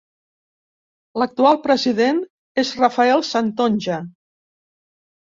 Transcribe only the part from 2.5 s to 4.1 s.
és Rafael Santonja.